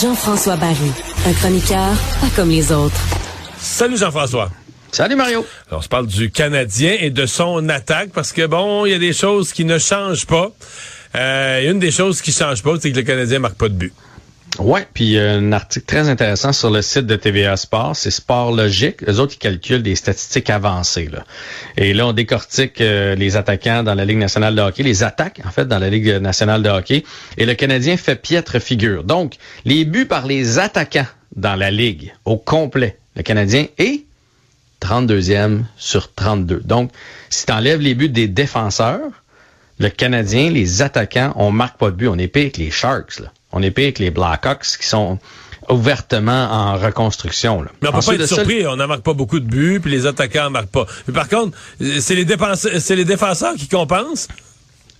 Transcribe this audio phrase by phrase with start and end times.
[0.00, 0.76] Jean-François Barry,
[1.26, 1.90] un chroniqueur
[2.20, 2.94] pas comme les autres.
[3.58, 4.50] Salut Jean-François.
[4.92, 5.44] Salut Mario.
[5.66, 8.94] Alors, on se parle du Canadien et de son attaque parce que bon, il y
[8.94, 10.52] a des choses qui ne changent pas.
[11.16, 13.74] Euh, une des choses qui ne change pas, c'est que le Canadien marque pas de
[13.74, 13.92] but.
[14.58, 18.50] Ouais, puis a un article très intéressant sur le site de TVA Sport, c'est Sport
[18.50, 19.02] Logique.
[19.02, 21.08] Les autres, ils calculent des statistiques avancées.
[21.12, 21.24] Là.
[21.76, 25.40] Et là, on décortique euh, les attaquants dans la Ligue nationale de hockey, les attaques,
[25.46, 27.04] en fait, dans la Ligue nationale de hockey.
[27.36, 29.04] Et le Canadien fait piètre figure.
[29.04, 34.06] Donc, les buts par les attaquants dans la Ligue, au complet, le Canadien est
[34.80, 36.62] 32e sur 32.
[36.64, 36.90] Donc,
[37.30, 39.22] si tu enlèves les buts des défenseurs,
[39.78, 42.08] le Canadien, les attaquants, on marque pas de but.
[42.08, 43.20] On est pire les Sharks.
[43.20, 43.32] Là.
[43.52, 45.18] On est pire que les Blackhawks qui sont
[45.70, 47.62] ouvertement en reconstruction.
[47.62, 47.70] Là.
[47.82, 50.06] Mais on peut pas être surpris, on n'en marque pas beaucoup de buts, puis les
[50.06, 50.86] attaquants n'en marquent pas.
[51.06, 52.26] Mais par contre, c'est les,
[52.80, 54.28] c'est les défenseurs qui compensent.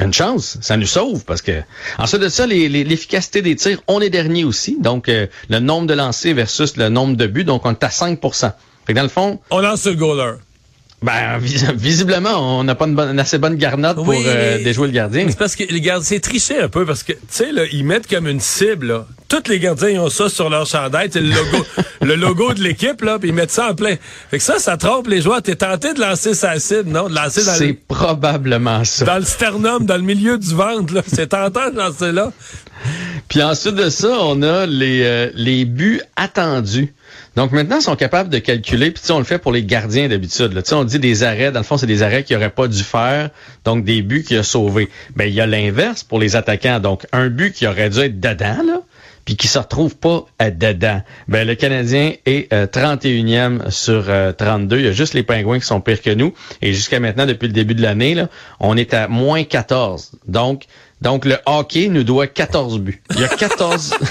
[0.00, 1.60] Une chance, ça nous sauve parce que
[1.98, 4.78] ensuite de ça, l'efficacité des tirs, on est dernier aussi.
[4.80, 7.88] Donc euh, le nombre de lancers versus le nombre de buts, donc on est à
[7.88, 8.52] 5%
[8.86, 10.34] Fait que dans le fond, on lance le goaler.
[11.00, 11.38] Ben,
[11.76, 15.26] visiblement, on n'a pas une, assez bonne garnotte pour euh, déjouer le gardien.
[15.28, 17.84] C'est parce que les gardiens, c'est triché un peu parce que, tu sais, là, ils
[17.84, 19.06] mettent comme une cible, là.
[19.28, 21.64] Tous les gardiens, ils ont ça sur leur chandail, c'est le logo,
[22.00, 23.94] le logo de l'équipe, là, puis ils mettent ça en plein.
[24.30, 25.42] Fait que ça, ça trompe les joueurs.
[25.42, 27.08] T'es tenté de lancer sa cible, non?
[27.08, 29.04] De lancer dans C'est probablement ça.
[29.04, 31.02] Dans le sternum, dans le milieu du ventre, là.
[31.06, 32.32] C'est tentant de lancer là.
[33.28, 36.92] Puis ensuite de ça, on a les, euh, les buts attendus.
[37.36, 40.60] Donc maintenant, ils sont capables de calculer, puis on le fait pour les gardiens d'habitude.
[40.72, 43.30] On dit des arrêts, dans le fond, c'est des arrêts qu'il n'aurait pas dû faire,
[43.64, 44.88] donc des buts qu'il a sauvés.
[45.14, 46.80] Ben, il y a l'inverse pour les attaquants.
[46.80, 48.82] Donc, un but qui aurait dû être dedans,
[49.24, 51.02] puis qui se retrouve pas à dedans.
[51.28, 54.76] Ben, le Canadien est 31e euh, sur 32.
[54.76, 56.34] Euh, il y a juste les Pingouins qui sont pires que nous.
[56.60, 58.24] Et jusqu'à maintenant, depuis le début de l'année,
[58.58, 60.12] on est à moins 14.
[60.26, 60.64] Donc,
[61.00, 63.02] donc le hockey nous doit 14 buts.
[63.14, 63.94] Il y a 14...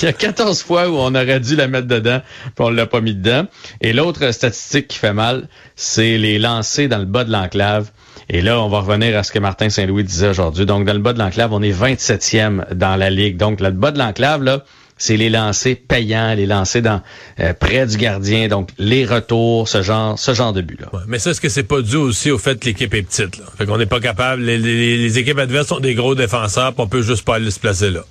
[0.00, 2.86] Il y a 14 fois où on aurait dû la mettre dedans, puis on l'a
[2.86, 3.46] pas mis dedans.
[3.80, 7.90] Et l'autre statistique qui fait mal, c'est les lancers dans le bas de l'enclave.
[8.28, 10.66] Et là, on va revenir à ce que Martin Saint-Louis disait aujourd'hui.
[10.66, 13.36] Donc, dans le bas de l'enclave, on est 27e dans la ligue.
[13.36, 14.64] Donc, le bas de l'enclave, là,
[14.98, 17.00] c'est les lancers payants, les lancers dans
[17.40, 20.88] euh, près du gardien, donc les retours, ce genre, ce genre de but là.
[21.06, 23.44] mais ça, est-ce que c'est pas dû aussi au fait que l'équipe est petite là?
[23.56, 24.42] Fait qu'on n'est pas capable.
[24.42, 27.90] Les, équipes adverses sont des gros défenseurs, puis on peut juste pas aller se placer
[27.90, 28.04] là.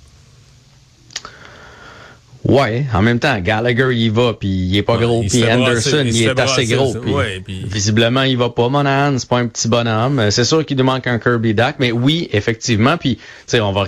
[2.48, 6.22] Ouais, en même temps, Gallagher, il va, puis il est pas gros, puis Anderson, il,
[6.22, 10.30] est assez gros, puis visiblement, il va pas, Monahan, c'est pas un petit bonhomme.
[10.30, 13.72] C'est sûr qu'il nous manque un Kirby Duck, mais oui, effectivement, puis tu sais, on
[13.72, 13.84] va,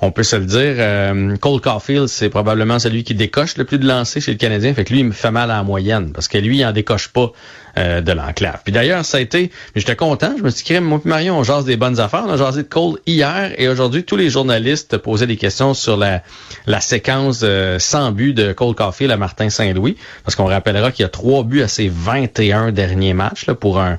[0.00, 3.78] on, peut se le dire, euh, Cole Caulfield, c'est probablement celui qui décoche le plus
[3.78, 6.12] de lancers chez le Canadien, fait que lui, il me fait mal à la moyenne,
[6.12, 7.32] parce que lui, il en décoche pas
[7.78, 8.60] euh, de l'enclave.
[8.64, 11.44] Puis d'ailleurs, ça a été, j'étais content, je me suis dit, moi et Marion, on
[11.44, 12.24] jase des bonnes affaires.
[12.26, 15.96] On a jasé de Cole hier et aujourd'hui, tous les journalistes posaient des questions sur
[15.96, 16.22] la,
[16.66, 21.02] la séquence euh, sans but de Cole Caulfield à Martin Saint-Louis, parce qu'on rappellera qu'il
[21.02, 23.98] y a trois buts à ses 21 derniers matchs là, pour un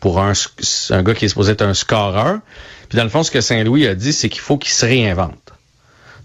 [0.00, 0.32] pour un,
[0.90, 2.38] un gars qui est supposé être un scoreur.
[2.88, 5.52] Puis dans le fond, ce que Saint-Louis a dit, c'est qu'il faut qu'il se réinvente.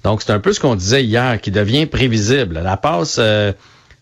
[0.03, 2.59] Donc, c'est un peu ce qu'on disait hier, qui devient prévisible.
[2.59, 3.53] La passe, euh,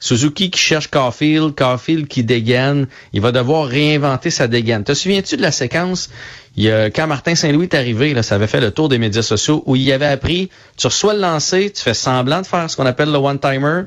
[0.01, 4.84] Suzuki qui cherche Caulfield, Caulfield qui dégaine, il va devoir réinventer sa dégaine.
[4.84, 6.09] Te souviens-tu de la séquence?
[6.57, 8.97] Il y a, quand Martin Saint-Louis est arrivé, là, ça avait fait le tour des
[8.97, 12.69] médias sociaux, où il avait appris, tu reçois le lancer, tu fais semblant de faire
[12.69, 13.84] ce qu'on appelle le one-timer,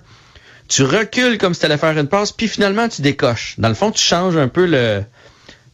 [0.68, 3.56] tu recules comme si tu allais faire une passe, puis finalement tu décoches.
[3.58, 5.02] Dans le fond, tu changes un peu le,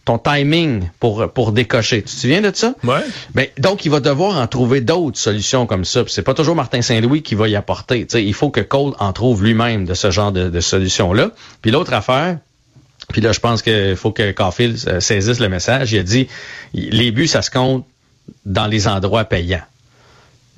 [0.05, 2.03] ton timing pour, pour décocher.
[2.03, 2.75] Tu te souviens de ça?
[2.84, 3.00] Ouais.
[3.34, 6.05] Ben, donc, il va devoir en trouver d'autres solutions comme ça.
[6.09, 8.06] C'est pas toujours Martin Saint-Louis qui va y apporter.
[8.15, 11.31] il faut que Cole en trouve lui-même de ce genre de, de solutions-là.
[11.62, 12.38] Puis l'autre affaire,
[13.12, 15.93] puis là, je pense qu'il faut que Caulfield euh, saisisse le message.
[15.93, 16.28] Il a dit,
[16.75, 17.84] les buts, ça se compte
[18.47, 19.62] dans les endroits payants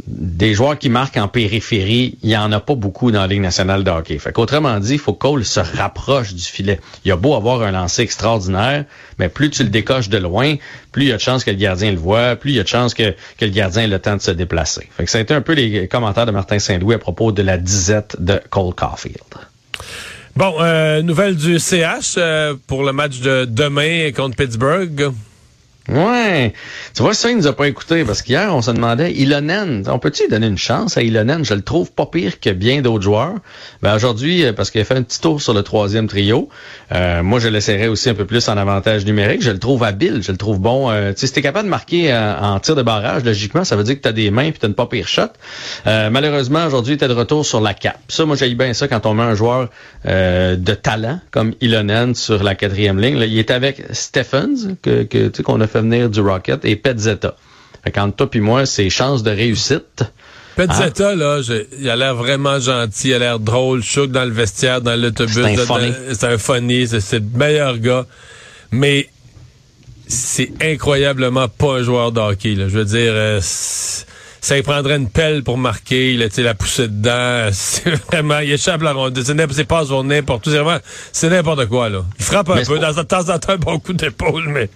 [0.06, 3.40] des joueurs qui marquent en périphérie, il y en a pas beaucoup dans la Ligue
[3.40, 4.18] nationale de hockey.
[4.18, 6.80] Fait qu'autrement dit, il faut que Cole se rapproche du filet.
[7.04, 8.84] Il a beau avoir un lancer extraordinaire,
[9.18, 10.56] mais plus tu le décoches de loin,
[10.90, 12.64] plus il y a de chances que le gardien le voit, plus il y a
[12.64, 14.88] de chances que, que le gardien ait le temps de se déplacer.
[14.96, 17.42] Fait que ça a été un peu les commentaires de Martin Saint-Louis à propos de
[17.42, 19.18] la disette de Cole Caulfield.
[20.34, 25.12] Bon, euh, nouvelle du CH euh, pour le match de demain contre Pittsburgh.
[25.88, 26.52] Ouais.
[26.94, 29.98] Tu vois, ça, il nous a pas écouté parce qu'hier, on se demandait, Ilonen, on
[29.98, 31.44] peut-tu donner une chance à Ilonen?
[31.44, 33.34] Je le trouve pas pire que bien d'autres joueurs.
[33.82, 36.48] Ben, aujourd'hui, euh, parce qu'il a fait un petit tour sur le troisième trio,
[36.92, 39.42] euh, moi, je l'essaierai aussi un peu plus en avantage numérique.
[39.42, 40.88] Je le trouve habile, je le trouve bon.
[40.88, 43.84] Euh, tu sais, si t'es capable de marquer en tir de barrage, logiquement, ça veut
[43.84, 45.22] dire que tu as des mains puis tu une pas pire shot.
[45.84, 47.98] malheureusement, aujourd'hui, tu de retour sur la cape.
[48.08, 49.68] Ça, moi, j'ai bien ça quand on met un joueur
[50.04, 53.18] de talent comme Ilonen sur la quatrième ligne.
[53.18, 56.64] Là, il est avec Stephens, que, que tu sais, qu'on a fait venir du Rocket,
[56.64, 57.36] et Petzetta.
[57.84, 60.04] Fait qu'entre toi puis moi, c'est chance de réussite.
[60.56, 61.16] Petzetta, hein?
[61.16, 61.40] là,
[61.78, 65.34] il a l'air vraiment gentil, il a l'air drôle, chouk dans le vestiaire, dans l'autobus.
[65.34, 65.92] C'est un funny.
[66.12, 68.06] C'est un funny, c'est le meilleur gars.
[68.70, 69.08] Mais
[70.08, 72.54] c'est incroyablement pas un joueur de hockey.
[72.54, 72.68] Là.
[72.68, 73.40] Je veux dire, euh,
[74.42, 77.48] ça lui prendrait une pelle pour marquer, là, la pousser dedans.
[77.52, 79.18] C'est vraiment, il échappe la ronde.
[79.22, 80.50] C'est pas sur n'importe où.
[81.12, 82.04] C'est n'importe quoi, là.
[82.18, 84.68] Il frappe un peu, dans, de temps en temps, un bon coup d'épaule, mais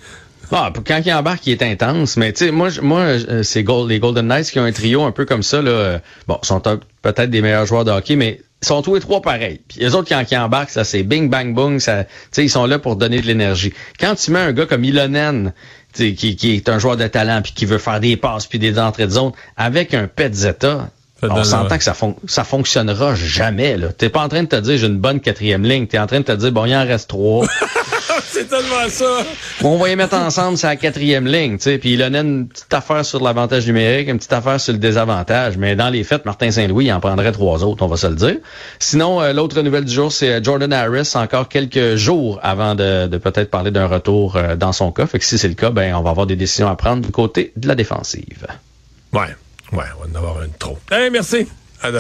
[0.53, 2.17] ah, quand il embarque, il est intense.
[2.17, 5.13] Mais tu sais, moi, moi, euh, c'est les Golden Knights qui ont un trio un
[5.13, 5.63] peu comme ça.
[5.63, 5.99] Là, euh,
[6.29, 9.61] bon, sont peut-être des meilleurs joueurs de hockey, mais ils sont tous les trois pareils.
[9.69, 11.81] Puis les autres, quand ils embarquent, ça c'est bing, bang, boom.
[11.81, 12.05] Ça,
[12.37, 13.73] ils sont là pour donner de l'énergie.
[13.99, 15.53] Quand tu mets un gars comme Ilonen,
[15.93, 18.79] qui, qui est un joueur de talent, puis qui veut faire des passes, puis des
[18.79, 20.91] entrées de zone, avec un Petzetta,
[21.23, 21.95] on s'entend que ça,
[22.27, 23.77] ça fonctionnera jamais.
[23.77, 23.89] Là.
[23.89, 25.87] T'es pas en train de te dire j'ai une bonne quatrième ligne.
[25.87, 27.47] T'es en train de te dire bon, il en reste trois.
[28.25, 29.25] c'est tellement ça.
[29.63, 31.79] On va y mettre ensemble sa quatrième ligne, tu sais.
[31.79, 35.57] Puis il a une petite affaire sur l'avantage numérique, une petite affaire sur le désavantage.
[35.57, 38.37] Mais dans les faits, Martin Saint-Louis en prendrait trois autres, on va se le dire.
[38.79, 43.07] Sinon, euh, l'autre nouvelle du jour, c'est euh, Jordan Harris, encore quelques jours avant de,
[43.19, 45.07] peut-être parler d'un retour euh, dans son cas.
[45.07, 47.13] Fait que si c'est le cas, ben on va avoir des décisions à prendre du
[47.13, 48.47] côté de la défensive.
[49.13, 49.35] Ouais.
[49.73, 50.79] Ouais, on va en avoir une trop.
[50.91, 51.47] Hey, merci.
[51.83, 51.91] À